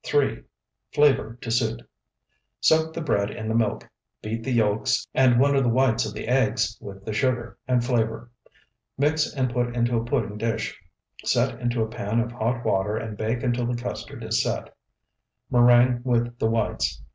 [0.93, 1.87] Flavor to suit.
[2.59, 3.87] Soak the bread in the milk;
[4.23, 7.85] beat the yolks and one of the whites of the eggs with the sugar, and
[7.85, 8.31] flavor.
[8.97, 10.75] Mix and put into a pudding dish.
[11.23, 14.75] Set into a pan of hot water and bake until the custard is set.
[15.51, 17.03] Meringue with the whites.